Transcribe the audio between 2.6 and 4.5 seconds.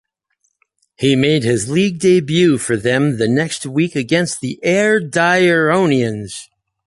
them the next week against